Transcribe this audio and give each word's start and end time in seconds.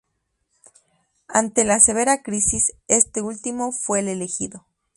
Ante 1.27 1.63
la 1.63 1.79
severa 1.79 2.23
crisis, 2.23 2.73
este 2.87 3.21
último 3.21 3.71
fue 3.71 3.99
el 3.99 4.07
elegido. 4.07 4.65